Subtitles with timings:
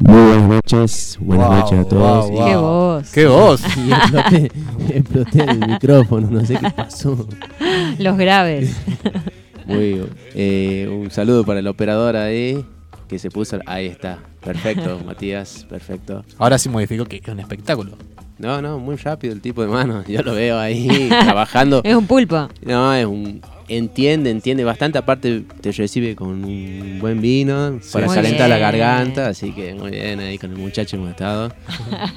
[0.00, 2.30] Muy buenas noches, buenas Wow, noches a todos.
[2.30, 2.46] wow, wow.
[2.46, 3.10] Qué voz.
[3.12, 3.62] ¡Qué voz!
[3.76, 4.52] Y exploté,
[4.88, 7.28] exploté el micrófono, no sé qué pasó.
[7.98, 8.74] Los graves.
[9.66, 10.02] Muy,
[10.34, 12.64] eh, un saludo para el operador ahí,
[13.08, 13.58] que se puso...
[13.66, 16.24] Ahí está, perfecto, Matías, perfecto.
[16.38, 17.92] Ahora sí modificó que es un espectáculo.
[18.38, 21.82] No, no, muy rápido el tipo de mano, yo lo veo ahí trabajando.
[21.84, 22.48] Es un pulpo.
[22.64, 23.42] No, es un...
[23.70, 29.28] Entiende, entiende bastante, aparte te recibe con un buen vino para Muy calentar la garganta,
[29.28, 31.54] así que muy bien ahí con el muchacho hemos estado.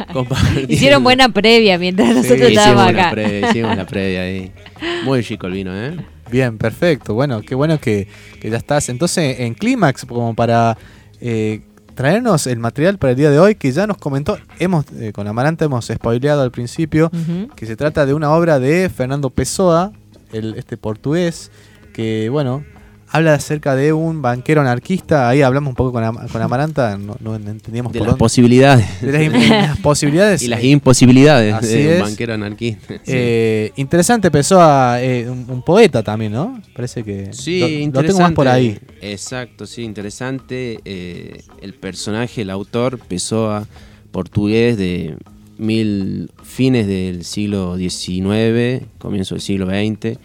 [0.68, 3.12] Hicieron buena previa mientras nosotros hicimos estábamos la acá.
[3.12, 4.52] previa, hicimos la previa ahí.
[5.06, 5.96] Muy chico el vino, ¿eh?
[6.32, 7.14] Bien, perfecto.
[7.14, 8.08] Bueno, qué bueno que,
[8.42, 8.90] que ya estás.
[8.90, 10.76] Entonces, en Clímax, como para
[11.22, 11.62] eh,
[11.94, 15.28] traernos el material para el día de hoy, que ya nos comentó, hemos eh, con
[15.28, 17.12] Amaranta hemos spoileado al principio,
[17.56, 19.94] que se trata de una obra de Fernando Pessoa,
[20.34, 21.52] el, este portugués,
[21.94, 22.64] que bueno,
[23.10, 25.30] habla acerca de un banquero anarquista.
[25.30, 28.20] Ahí hablamos un poco con, Am- con Amaranta, no, no entendíamos De por las dónde.
[28.20, 29.02] posibilidades.
[29.02, 30.42] de las, posibilidades.
[30.44, 32.02] Y las imposibilidades Así de es.
[32.02, 32.96] un banquero anarquista.
[32.96, 33.02] Sí.
[33.06, 36.60] Eh, interesante, Pessoa, eh, un, un poeta también, ¿no?
[36.76, 38.08] Parece que Sí, lo- lo, interesante.
[38.08, 38.80] tengo más por ahí.
[39.02, 40.80] Exacto, sí, interesante.
[40.84, 43.68] eh, el personaje, el autor, Pessoa,
[44.12, 45.16] portugués de
[45.60, 50.20] mil fines del siglo XIX, comienzo del siglo XX.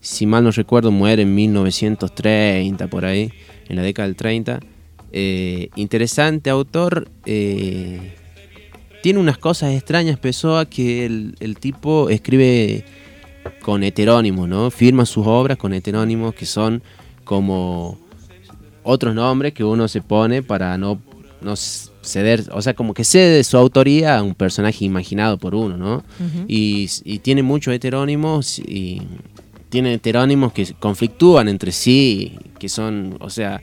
[0.00, 3.30] Si mal no recuerdo, muere en 1930, por ahí,
[3.68, 4.60] en la década del 30.
[5.12, 7.08] Eh, interesante autor.
[7.26, 8.14] eh,
[9.02, 12.84] tiene unas cosas extrañas, Pessoa, que el, el tipo escribe
[13.60, 14.70] con heterónimos, ¿no?
[14.70, 16.82] Firma sus obras con heterónimos que son
[17.24, 17.98] como
[18.82, 21.00] otros nombres que uno se pone para no,
[21.40, 21.54] no
[22.06, 25.96] ceder, o sea, como que cede su autoría a un personaje imaginado por uno, ¿no?
[25.96, 26.44] Ujú.
[26.48, 29.02] y, y tiene muchos heterónimos y
[29.68, 33.60] tiene heterónimos que conflictúan entre sí, que son, o sea,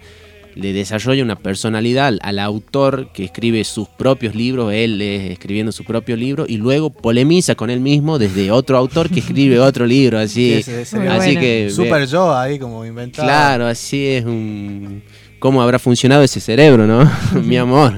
[0.56, 5.84] le desarrolla una personalidad al, autor que escribe sus propios libros, él es escribiendo su
[5.84, 10.20] propio libro y luego polemiza con él mismo desde otro autor que escribe otro libro,
[10.20, 11.40] así, Sí, ese- ese- Muy así bueno.
[11.40, 13.28] que Super yo ahí como inventado.
[13.28, 15.02] Claro, así es un...
[15.40, 17.10] ¿Cómo habrá funcionado ese cerebro, no?
[17.44, 17.94] Mi amor.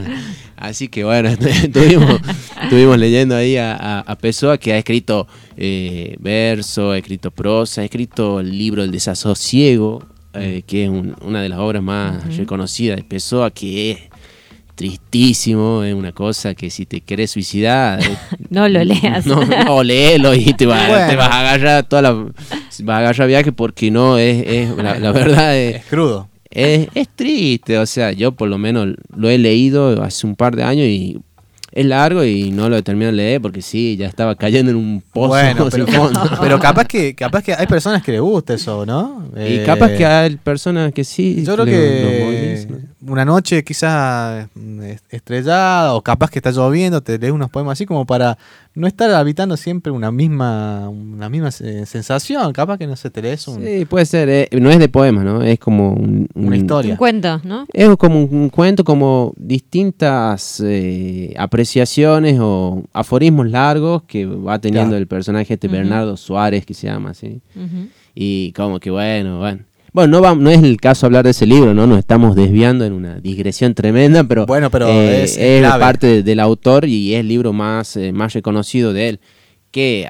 [0.57, 1.29] Así que bueno,
[1.63, 2.19] estuvimos,
[2.63, 5.27] estuvimos leyendo ahí a, a, a Pessoa que ha escrito
[5.57, 11.15] eh, verso, ha escrito prosa, ha escrito el libro El desasosiego, eh, que es un-
[11.21, 13.99] una de las obras más reconocidas de Pessoa, que es
[14.75, 18.01] tristísimo, es una cosa que si te querés suicidar...
[18.03, 18.17] eh,
[18.49, 19.25] No lo leas.
[19.25, 21.07] no, no, léelo y te, va- Bueno.
[21.09, 22.11] te vas a agarrar toda la...
[22.13, 26.27] Vas a agarrar viaje porque no, es, es la, la verdad es, Es crudo.
[26.55, 30.55] Es, es triste, o sea, yo por lo menos lo he leído hace un par
[30.55, 31.17] de años y
[31.71, 34.77] es largo y no lo he terminado de leer porque sí, ya estaba cayendo en
[34.77, 36.21] un pozo Bueno, pero, sin fondo.
[36.41, 39.27] pero capaz que capaz que hay personas que les gusta eso, ¿no?
[39.35, 41.43] y Eh, capaz que hay personas que sí.
[41.45, 42.09] Yo creo le- lo
[42.63, 42.93] moviliza.
[43.01, 47.73] una noche quizás mm, est- estrellada o capaz que está lloviendo, te lees unos poemas
[47.73, 48.37] así como para
[48.73, 52.51] no estar habitando siempre una misma una misma se- sensación.
[52.53, 55.23] Capaz que no se te lees un- Sí, puede ser, eh, no es de poemas,
[55.23, 55.41] ¿no?
[55.41, 56.91] Es como un- una un- historia.
[56.91, 57.65] Un cuento, ¿no?
[57.71, 64.89] Es como un, un cuento, como distintas eh, apreciaciones o aforismos largos que va teniendo
[64.91, 64.97] Claro.
[65.01, 65.75] el personaje este Ujú.
[65.77, 67.41] Bernardo Suárez, que se llama así.
[67.55, 67.87] Ujú.
[68.13, 69.59] Y como que bueno, bueno.
[69.95, 71.87] Bueno, no, va- no es el caso hablar de ese libro, ¿no?
[71.87, 75.79] Nos estamos desviando en una digresión tremenda, pero, Bueno, pero eh, es es clave.
[75.81, 79.19] parte de- del autor y es el libro más, eh, más reconocido de él,
[79.71, 80.09] que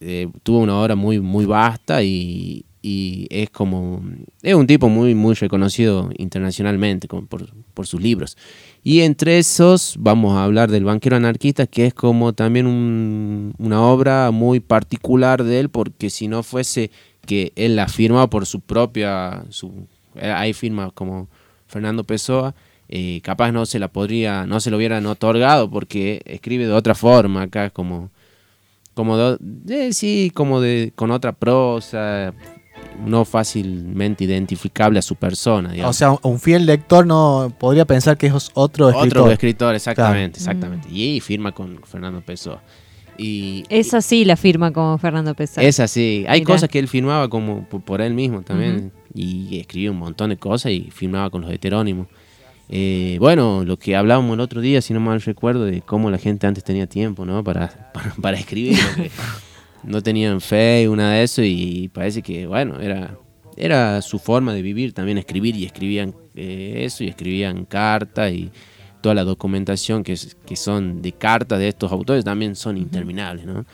[0.00, 4.04] eh, tuvo una obra muy, muy vasta y, y es como...
[4.40, 8.36] Es un tipo muy, muy reconocido internacionalmente como por, por sus libros.
[8.84, 13.82] Y entre esos vamos a hablar del banquero anarquista, que es como también un- una
[13.82, 16.92] obra muy particular de él, porque si no fuese
[17.24, 19.86] que él la firma por su propia, su,
[20.16, 21.28] eh, ahí firma como
[21.66, 22.54] Fernando Pessoa,
[22.88, 26.94] eh, capaz no se la podría, no se lo hubieran otorgado porque escribe de otra
[26.94, 28.10] forma, acá como,
[28.94, 32.32] como de, de- sí, como de, con otra prosa,
[33.04, 35.96] no fácilmente identificable a su persona, O digamos.
[35.96, 39.18] sea, un fiel lector no podría pensar que es otro escritor.
[39.22, 40.58] Otro escritor, exactamente, Claro.
[40.58, 40.88] exactamente.
[40.92, 42.62] Y firma con Fernando Pessoa.
[43.18, 45.64] Y Esa sí la firma como Fernando Pessoa.
[45.64, 46.24] es así.
[46.28, 46.52] Hay Mirá.
[46.52, 48.92] cosas que él firmaba como por, por él mismo también.
[49.14, 52.08] Y escribía un montón de cosas y firmaba con los heterónimos.
[52.68, 56.18] Eh, bueno, lo que hablábamos el otro día, si no mal recuerdo, de cómo la
[56.18, 57.44] gente antes tenía tiempo, ¿no?
[57.44, 58.78] Para, para, para escribir.
[59.82, 63.18] no tenían fe, una de eso, y parece que, bueno, era,
[63.56, 68.50] era su forma de vivir también escribir, y escribían eh, eso, y escribían cartas, y
[69.04, 70.16] toda la documentación que,
[70.46, 73.66] que son de cartas de estos autores también son interminables, ¿no?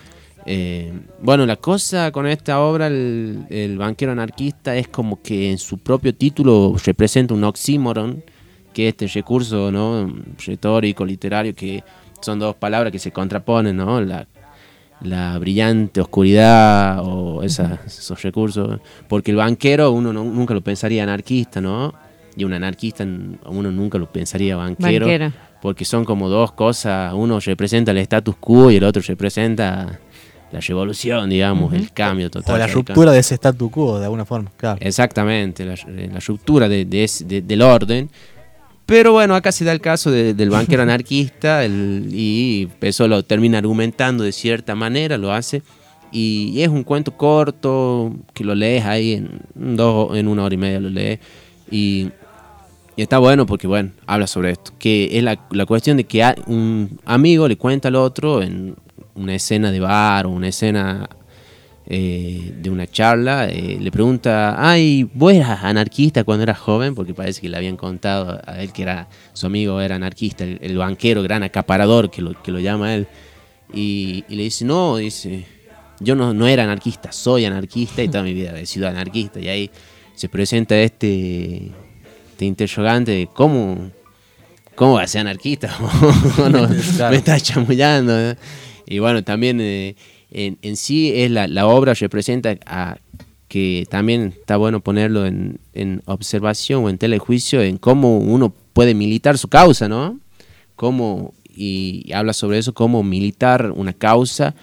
[0.45, 0.91] Eh,
[1.21, 5.77] bueno, la cosa con esta obra, el, el banquero anarquista, es como que en su
[5.77, 8.21] propio título representa un oxímoron,
[8.73, 10.13] que este recurso ¿no?
[10.45, 11.81] retórico, literario, que
[12.21, 14.01] son dos palabras que se contraponen, ¿no?
[14.01, 14.27] La,
[15.01, 18.81] la brillante oscuridad o esos recursos.
[19.07, 21.93] Porque el banquero uno no- nunca lo pensaría anarquista, ¿no?
[22.35, 25.05] Y un anarquista uno nunca lo pensaría banquero.
[25.05, 25.33] Banquero.
[25.61, 27.13] Porque son como dos cosas.
[27.13, 29.99] Uno representa el status quo y el otro representa
[30.51, 32.55] la revolución, digamos, el cambio total.
[32.55, 34.51] O la ruptura de ese statu quo, de alguna forma.
[34.57, 34.77] Claro.
[34.81, 38.09] Exactamente, la, la ruptura de- de ese- de- del orden.
[38.85, 43.23] Pero bueno, acá se da el caso de- del banquero anarquista el- y eso lo
[43.23, 45.61] termina argumentando de cierta manera, lo hace.
[46.11, 50.55] Y, y es un cuento corto que lo lees ahí en, dos, en una hora
[50.55, 51.19] y media, lo lees.
[51.71, 52.09] Y,
[52.95, 54.73] y está bueno porque, bueno, habla sobre esto.
[54.77, 58.75] Que es la, la cuestión de que un amigo le cuenta al otro en
[59.15, 61.09] una escena de bar o una escena
[61.87, 66.95] eh, de una charla, eh, le pregunta, ay, ¿vos eras anarquista cuando eras joven?
[66.95, 70.57] Porque parece que le habían contado a él que era su amigo era anarquista, el,
[70.61, 73.07] el banquero, gran acaparador que lo, que lo llama él.
[73.73, 75.45] Y, y le dice, no, dice,
[75.99, 79.39] yo no, no era anarquista, soy anarquista y toda mi vida he sido anarquista.
[79.39, 79.71] Y ahí
[80.21, 81.71] se presenta este,
[82.29, 83.89] este interrogante de cómo,
[84.75, 85.75] cómo va a ser anarquista.
[86.37, 86.69] ¿O no?
[86.95, 87.09] Claro.
[87.09, 88.13] Me está chamullando.
[88.19, 88.35] ¿eh?
[88.85, 89.95] Y bueno, también eh,
[90.29, 92.97] en, en sí es la, la obra representa a
[93.47, 98.93] que también está bueno ponerlo en, en observación o en telejuicio en cómo uno puede
[98.93, 100.19] militar su causa, ¿no?
[100.75, 104.53] Cómo, y habla sobre eso, cómo militar una causa,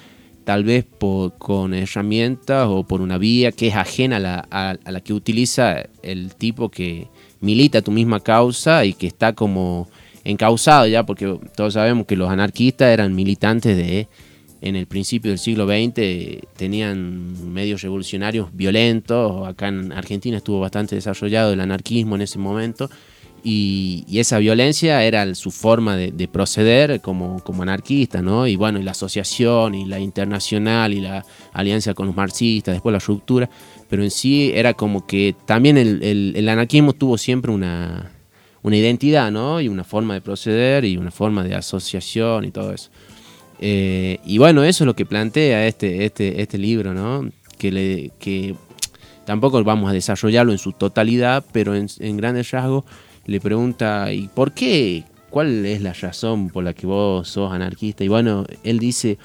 [0.49, 4.77] tal vez por, con herramientas o por una vía que es ajena a la, a-
[4.91, 7.07] la que utiliza el tipo que
[7.43, 9.91] milita tu misma causa y que está como
[10.25, 14.09] encausado ya, porque todos sabemos que los anarquistas eran militantes de,
[14.63, 20.95] en el principio del siglo XX, tenían medios revolucionarios violentos, acá en Argentina estuvo bastante
[20.95, 22.89] desarrollado el anarquismo en ese momento,
[23.45, 28.47] y, y esa violencia era su forma de, de proceder como, como anarquista, ¿no?
[28.47, 32.93] Y bueno, y la asociación, y la internacional, y la alianza con los marxistas, después
[32.93, 33.49] la ruptura,
[33.89, 36.03] pero en sí era como que también el,
[36.37, 38.11] el- anarquismo tuvo siempre una,
[38.63, 39.61] una identidad, ¿no?
[39.61, 42.91] Y una forma de proceder y una forma de asociación y todo eso.
[43.61, 47.29] Eh, y bueno, eso es lo que plantea este, este, este libro, ¿no?
[47.59, 48.55] Que, que
[49.25, 52.85] tampoco vamos a desarrollarlo en su totalidad, pero en, en grandes rasgos
[53.29, 55.05] le pregunta, ¿y por qué?
[55.31, 58.03] ¿Cuál es la razón por la que vos sos anarquista?
[58.03, 59.19] Y bueno, él dice,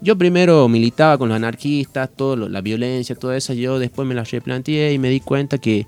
[0.00, 4.14] yo primero militaba con los anarquistas, todo lo- la violencia, toda esa, yo después me
[4.14, 5.86] la replanteé y me di cuenta que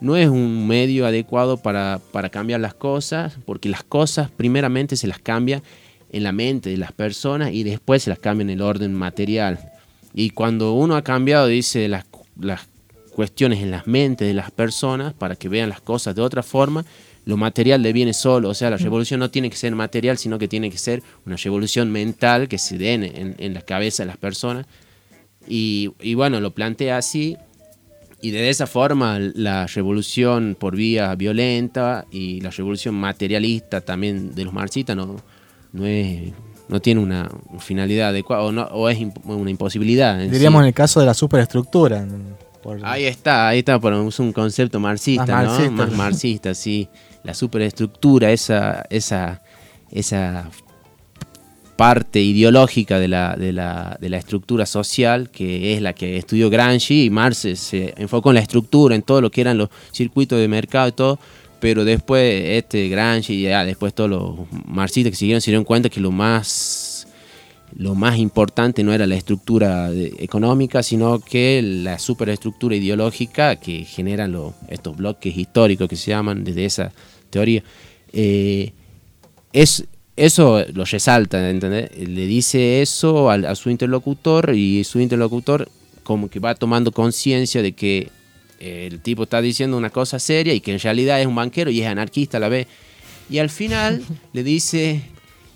[0.00, 5.06] no es un medio adecuado para, para cambiar las cosas, porque las cosas primeramente se
[5.06, 5.62] las cambia
[6.10, 9.60] en la mente de las personas y después se las cambia en el orden material.
[10.12, 12.04] Y cuando uno ha cambiado, dice, las,
[12.38, 12.66] las
[13.12, 16.84] cuestiones en las mentes de las personas para que vean las cosas de otra forma,
[17.24, 18.48] lo material le viene solo.
[18.48, 21.36] O sea, la revolución no tiene que ser material, sino que tiene que ser una
[21.36, 24.66] revolución mental que se dé en, en- la cabeza de las personas.
[25.46, 27.36] Y, y bueno, lo plantea así.
[28.20, 34.44] Y de esa forma la revolución por vía violenta y la revolución materialista también de
[34.44, 35.16] los marxistas no,
[35.72, 36.32] no, es,
[36.68, 40.20] no tiene una finalidad adecuada o, no- o es imp- una imposibilidad.
[40.22, 40.34] en sí.
[40.34, 42.06] Diríamos en el caso de la superestructura.
[42.62, 43.76] Por- Ahí está, ahí está,
[44.08, 45.50] es un concepto marxista, Más ¿no?
[45.50, 45.70] marxista.
[45.86, 46.88] Más marxista, sí.
[47.24, 49.42] La superestructura, esa, esa,
[49.90, 50.50] esa
[51.76, 56.50] parte ideológica de la, de, la, de la estructura social, que es la que estudió
[56.50, 59.68] Gramsci, y Marx se- se enfocó en la estructura, en todo lo que eran los
[59.92, 61.18] circuitos de mercado y todo,
[61.60, 64.34] pero después este Gramsci y ya después todos los
[64.66, 66.81] marxistas que siguieron se dieron cuenta que lo más
[67.76, 74.32] lo más importante no era la estructura económica, sino que la superestructura ideológica que generan
[74.32, 76.92] lo- estos bloques históricos que se llaman desde esa
[77.30, 77.62] teoría.
[78.12, 78.72] Eh,
[79.52, 79.84] es,
[80.16, 81.90] eso lo resalta, ¿entendés?
[81.96, 85.68] Le dice eso al- a, su interlocutor y su interlocutor
[86.02, 88.10] como que va tomando conciencia de que
[88.60, 91.70] eh, el tipo está diciendo una cosa seria y que en realidad es un banquero
[91.70, 92.66] y es anarquista a la vez.
[93.30, 94.02] Y al final
[94.32, 95.00] le dice,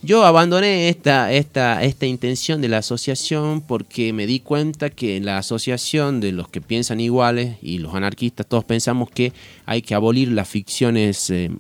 [0.07, 5.39] yo abandoné esta, esta, esta intención de la asociación porque me di cuenta que la
[5.39, 9.33] asociación de los que piensan iguales y los anarquistas todos pensamos que
[9.67, 11.51] hay que abolir las ficciones eh,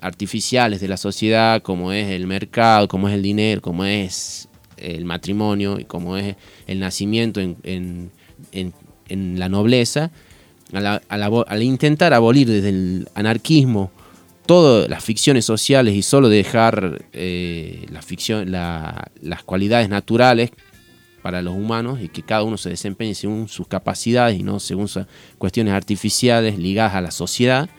[0.00, 5.04] artificiales de la sociedad como es el mercado, como es el dinero, como es el
[5.04, 6.34] matrimonio y como es
[6.66, 8.10] el nacimiento en, en-
[8.50, 8.74] en-
[9.08, 10.10] en la nobleza.
[10.72, 13.90] Al intentar abolir desde el anarquismo
[14.46, 20.50] todas las ficciones sociales y solo dejar eh, la ficción, la- las cualidades naturales
[21.22, 24.88] para los humanos y que cada uno se desempeñe según sus capacidades y no según
[24.88, 25.06] sus
[25.38, 27.70] cuestiones artificiales ligadas a la sociedad,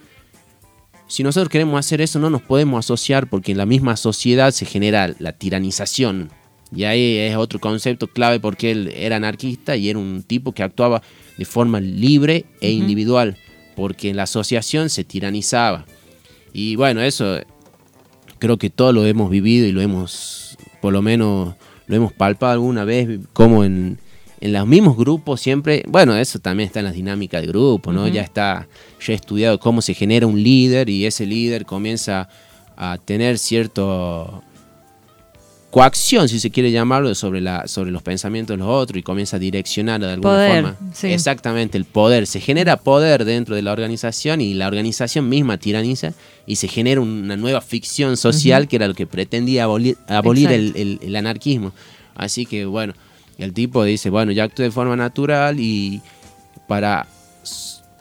[1.08, 4.66] si nosotros queremos hacer eso, no nos podemos asociar porque en la misma sociedad se
[4.66, 6.32] genera la tiranización.
[6.76, 10.64] Y ahí es otro concepto clave porque él era anarquista y era un tipo que
[10.64, 11.04] actuaba
[11.38, 13.38] de forma libre e individual,
[13.76, 15.86] porque en la asociación se tiranizaba.
[16.54, 17.40] Y bueno, eso
[18.40, 21.56] creo que todos lo hemos vivido y lo hemos, por lo menos,
[21.88, 23.98] lo hemos palpado alguna vez, como en,
[24.40, 28.08] en los mismos grupos siempre, bueno, eso también está en las dinámicas de grupo, ¿no?
[28.08, 28.68] Ya está,
[29.00, 32.28] ya he estudiado cómo se genera un líder y ese líder comienza
[32.76, 34.44] a tener cierto
[35.74, 39.38] coacción, si se quiere llamarlo, sobre, la, sobre los pensamientos de los otros y comienza
[39.38, 40.78] a direccionar de alguna Poder, forma.
[40.94, 41.08] sí.
[41.08, 42.28] Exactamente, el poder.
[42.28, 46.14] Se genera poder dentro de la organización y la organización misma tiraniza
[46.46, 50.68] y se genera una nueva ficción social que era lo que pretendía abolir, abolir el,
[50.68, 50.80] Exacto.
[50.82, 51.72] el- el anarquismo.
[52.14, 52.94] Así que bueno,
[53.40, 56.02] el tipo dice, bueno, yo actúo de forma natural y
[56.68, 57.08] para...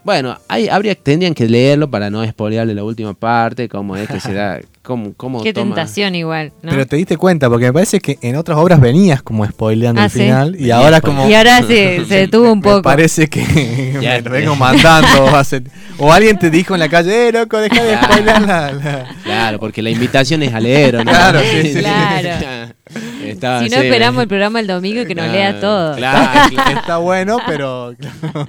[0.05, 4.19] Bueno, hay, habría, tendrían que leerlo para no spoilearle la última parte, cómo es que
[4.21, 6.70] se da, cómo, cómo Qué toma- tentación igual, ¿no?
[6.70, 10.04] Pero te diste cuenta, porque me parece que en otras obras venías como spoileando Ah,
[10.06, 10.18] el sí.
[10.20, 11.66] final y Sí, ahora como Y ahora sí,
[12.08, 12.82] se detuvo un me poco.
[12.82, 14.10] parece que Ya.
[14.16, 15.08] me lo vengo mandando.
[15.98, 18.72] O alguien te dijo en la calle, eh, loco, deja de spoilear la...
[18.72, 19.06] la-".
[19.22, 21.10] Claro, porque la invitación es a leer, ¿o ¿no?
[21.12, 21.80] Claro, sí, sí.
[21.82, 22.72] Claro.
[23.64, 25.96] Si no esperamos el programa el domingo que nos Claro, lea todo.
[25.96, 26.78] Claro, claro.
[26.80, 27.94] Está bueno, pero...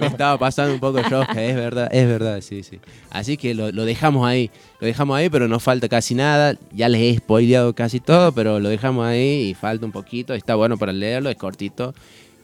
[0.00, 2.80] Me estaba pasando un poco rosca, es verdad, es verdad, sí, sí.
[3.10, 4.50] Así que lo, lo dejamos ahí,
[4.84, 6.56] lo dejamos ahí, pero no falta casi nada.
[6.72, 10.34] Ya les he spoileado casi todo, pero lo dejamos ahí y falta un poquito.
[10.34, 11.94] Está bueno para leerlo, es cortito.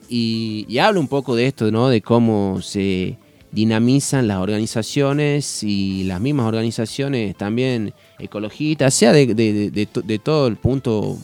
[0.08, 1.88] Y, y habla un poco de esto, ¿no?
[1.90, 3.16] De cómo se
[3.52, 10.02] dinamizan las organizaciones y las mismas organizaciones también ecologistas, sea de, de- de- de to-
[10.02, 11.18] de todo el punto,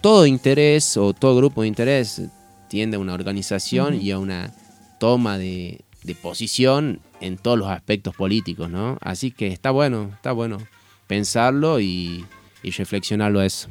[0.00, 2.22] todo interés o todo grupo de interés
[2.68, 4.52] tiende a una organización y a una
[4.98, 8.98] toma de, de posición en todos los aspectos políticos, ¿no?
[9.00, 10.58] Así que está bueno, está bueno
[11.06, 12.24] pensarlo y,
[12.62, 13.68] y reflexionarlo a eso.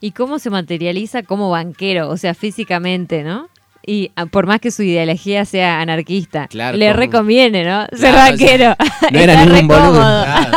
[0.00, 2.10] ¿Y cómo se materializa como banquero?
[2.10, 3.48] O sea, físicamente, ¿no?
[3.86, 7.00] Y ah, por más que su ideología sea anarquista, Claro, le ¿cómo?
[7.00, 7.86] recomiene, ¿no?
[7.92, 8.76] Ser Claro, o sea, banquero.
[9.12, 9.92] No era ningún boludo.
[9.92, 10.50] Claro,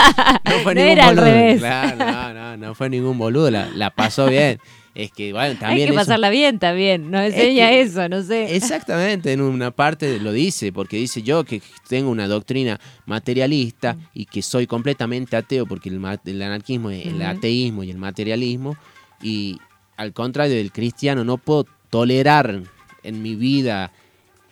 [0.45, 1.25] no fue No ningún era al boludo.
[1.33, 1.59] revés.
[1.59, 4.59] Claro, no, no, no fue ningún boludo, la, la pasó bien.
[4.99, 8.23] Es que, bueno, Hay también que eso- pasarla bien también, nos enseña que- eso, no
[8.23, 8.55] sé.
[8.55, 14.25] Exactamente, en una parte lo dice, porque dice yo que tengo una doctrina materialista y
[14.25, 18.75] que soy completamente ateo, porque el, el anarquismo es el ateísmo y el materialismo,
[19.21, 19.59] y
[19.97, 22.63] al contrario del cristiano, no puedo tolerar
[23.03, 23.91] en mi vida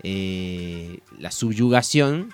[0.03, 2.29] eh, la subyugación,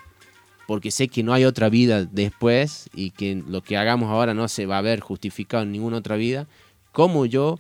[0.68, 4.50] porque sé que no hay otra vida después y que lo que hagamos ahora no
[4.50, 6.48] se va a ver justificado en ninguna otra vida.
[6.92, 7.58] ¿Cómo yo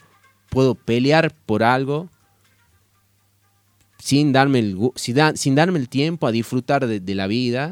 [0.51, 2.09] puedo pelear por algo
[3.97, 7.71] sin darme el, sin, da- sin darme el tiempo a disfrutar de, de la vida,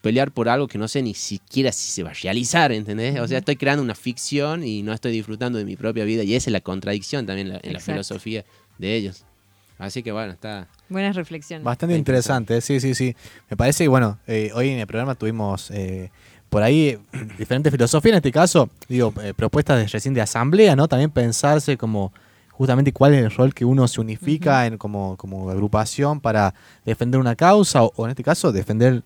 [0.00, 3.20] pelear por algo que no sé ni siquiera si se va a realizar, ¿entendés?
[3.20, 6.34] O sea, estoy creando una ficción y no estoy disfrutando de mi propia vida y
[6.34, 7.92] esa es la contradicción también en la, en la Exacto.
[7.92, 8.44] filosofía
[8.78, 9.24] de ellos.
[9.78, 10.68] Así que bueno, está...
[10.88, 11.64] Buenas reflexiones.
[11.64, 13.14] Bastante interesante, sí, sí, sí.
[13.50, 16.10] Me parece que, bueno, eh, hoy en el programa tuvimos eh,
[16.52, 16.98] por ahí
[17.38, 20.86] diferentes filosofías, en este caso, digo, eh, propuestas de recién de asamblea, ¿no?
[20.86, 22.12] También pensarse como
[22.50, 26.52] justamente cuál es el rol que uno se unifica en, como, como agrupación para
[26.84, 29.02] defender una causa o, o en este caso defender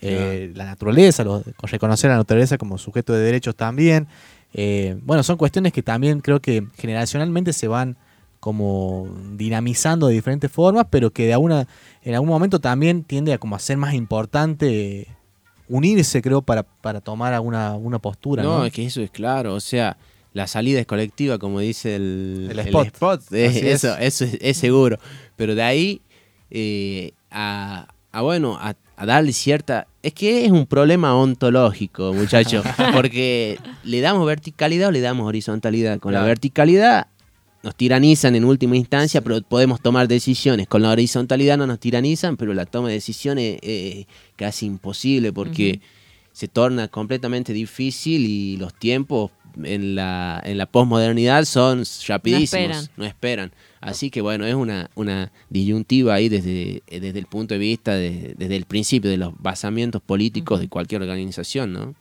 [0.00, 4.08] eh, la naturaleza, lo- reconocer a la naturaleza como sujeto de derechos también.
[4.52, 7.96] Eh, bueno, son cuestiones que también creo que generacionalmente se van
[8.40, 11.68] como dinamizando de diferentes formas, pero que de alguna,
[12.02, 15.06] en algún momento también tiende a como a ser más importante
[15.68, 18.42] unirse, creo, para, para tomar alguna una postura.
[18.42, 18.64] No, ¿no?
[18.64, 19.96] es que eso es claro, o sea,
[20.32, 23.22] la salida es colectiva, como dice el, El spot.
[23.32, 23.84] es- Así es.
[23.84, 24.98] eso, eso es, es seguro.
[25.36, 26.00] Pero de ahí
[26.50, 29.86] eh, a, a, bueno, a, a darle cierta...
[30.02, 35.98] Es que es un problema ontológico, muchachos, porque le damos verticalidad o le damos horizontalidad.
[35.98, 37.08] Con la verticalidad
[37.62, 40.68] nos tiranizan en última instancia, pero podemos tomar decisiones.
[40.68, 45.80] Con la horizontalidad no nos tiranizan, pero la toma de decisiones es casi imposible porque
[46.32, 49.32] se torna completamente difícil y los tiempos
[49.64, 52.88] en la, en la posmodernidad son rapidísimos, esperan.
[52.96, 53.52] no esperan.
[53.80, 58.34] Así que bueno, es una, una disyuntiva ahí desde, desde el punto de vista, de-
[58.38, 61.94] desde el principio de los basamientos políticos de cualquier organización, ¿no?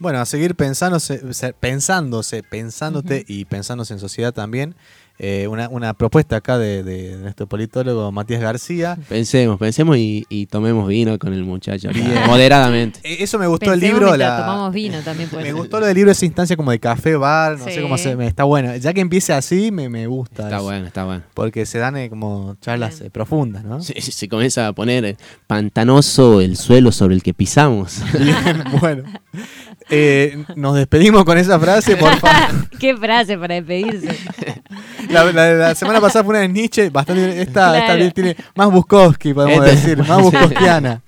[0.00, 1.20] Bueno, a seguir pensándose,
[1.60, 4.74] pensándose, pensándote y pensándose en sociedad también.
[5.22, 8.96] Eh, una, una propuesta acá de, de nuestro politólogo Matías García.
[9.06, 12.14] Pensemos, pensemos y, y tomemos vino con el muchacho, Bien.
[12.26, 13.00] moderadamente.
[13.02, 14.06] Eh, Eso me gustó el Pensemos libro.
[14.16, 15.56] mientras la- tomamos vino también puede Me ser.
[15.56, 17.82] gustó lo del libro, esa instancia como de café, bar, no sé Sí.
[17.82, 18.74] cómo se me está bueno.
[18.76, 20.44] Ya que empiece así, me, me gusta.
[20.44, 20.64] Está eso.
[20.64, 21.22] bueno, está bueno.
[21.34, 23.82] Porque se dan eh, como charlas eh, profundas, ¿no?
[23.82, 25.16] Se, se comienza a poner eh,
[25.46, 27.98] pantanoso el suelo sobre el que pisamos.
[28.18, 29.02] Bien, bueno.
[29.88, 32.68] Eh, nos despedimos con esa frase, por favor.
[32.78, 34.16] Qué frase para despedirse.
[35.08, 37.42] La, la- la semana pasada fue una de Nietzsche, bastante.
[37.42, 38.12] Esta, esta Claro.
[38.12, 41.02] tiene más Bukowski, podemos Esta- decir, más Bukowskiana.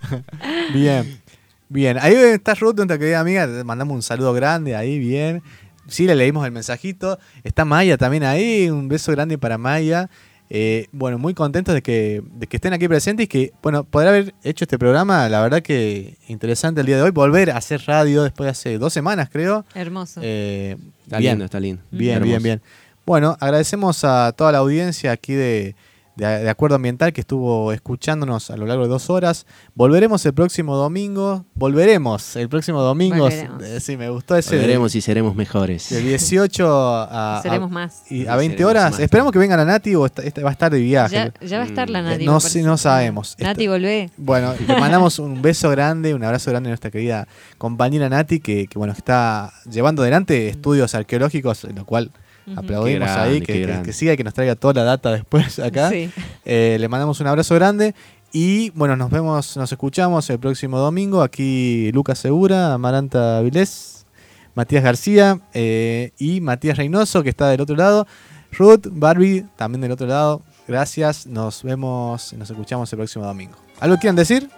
[0.75, 1.21] bien,
[1.69, 1.99] bien.
[2.01, 3.47] Ahí está Ruth, nuestra querida amiga.
[3.47, 5.43] Le mandamos un saludo grande ahí, bien.
[5.87, 7.19] Sí, le leímos el mensajito.
[7.45, 10.11] Está Maya también ahí, un beso grande para Maya.
[10.55, 14.09] Eh, bueno, muy contentos de que, de que estén aquí presentes y que, bueno, poder
[14.09, 17.11] haber hecho este programa, la verdad que interesante el día de hoy.
[17.11, 19.65] Volver a hacer radio después de hace dos semanas, creo.
[19.75, 20.21] Hermoso.
[20.23, 21.33] Eh, Está bien.
[21.33, 21.83] lindo, está lindo.
[21.91, 22.29] Bien, Hermoso.
[22.29, 22.63] bien, bien.
[23.07, 25.75] Bueno, agradecemos a toda la audiencia aquí de,
[26.17, 29.47] de, de Acuerdo Ambiental que estuvo escuchándonos a lo largo de dos horas.
[29.75, 31.47] Volveremos el próximo domingo.
[31.55, 33.25] Volveremos el próximo domingo.
[33.25, 33.63] Volveremos.
[33.63, 34.57] Eh, Sí, me gustó ese.
[34.57, 35.89] Veremos si seremos mejores.
[35.91, 38.03] De 18 a, a- Seremos más.
[38.11, 38.91] y Sí, a 20 seremos horas.
[38.93, 39.01] más.
[39.01, 41.15] Esperamos que venga la Nati o está- está- va a estar de viaje.
[41.15, 42.27] Ya, ya va a estar la Mm, Nati.
[42.27, 42.63] no parece.
[42.63, 43.37] no sabemos.
[43.39, 44.11] Nati, volvé.
[44.17, 47.27] Bueno, le mandamos un beso grande, un abrazo grande a nuestra querida
[47.59, 52.11] compañera Nati, que, que, bueno, que está llevando adelante estudios arqueológicos, lo cual
[52.57, 53.85] Aplaudimos grande, ahí, que, que- grande.
[53.87, 55.91] que siga y que nos traiga toda la data después acá.
[55.91, 56.11] Sí.
[56.45, 57.95] Eh, le mandamos un abrazo grande
[58.33, 61.23] y bueno, nos vemos, nos escuchamos el próximo domingo.
[61.23, 64.07] Aquí Lucas Segura, Amaranta Vilés,
[64.55, 68.07] Matías García eh, y Matías Reynoso, que está del otro lado.
[68.53, 70.43] Ruth, Barbie, también del otro lado.
[70.69, 73.57] Gracias, nos vemos, nos escuchamos el próximo domingo.
[73.81, 74.49] ¿Algo quieran decir?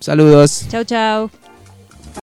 [0.00, 0.66] Saludos.
[0.68, 1.30] Chau, chau.